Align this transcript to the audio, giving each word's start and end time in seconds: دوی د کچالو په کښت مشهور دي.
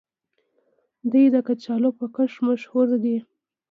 دوی 1.11 1.25
د 1.35 1.37
کچالو 1.47 1.89
په 1.99 2.05
کښت 2.15 2.37
مشهور 2.47 2.87
دي. 3.03 3.17